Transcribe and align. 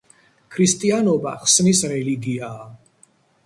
ქრისტიანობა 0.55 1.35
ხსნის 1.45 1.85
რელიგიაა. 1.95 2.69